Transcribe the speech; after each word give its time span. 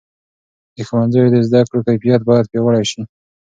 د 0.75 0.77
ښوونځیو 0.87 1.31
د 1.33 1.35
زده 1.47 1.61
کړو 1.69 1.81
کیفیت 1.87 2.21
باید 2.29 2.49
پیاوړی 2.51 2.83
سي. 2.91 3.01